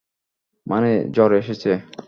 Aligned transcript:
মানে, 0.67 0.89
জ্বর 1.11 1.31
এসেছে। 1.33 1.71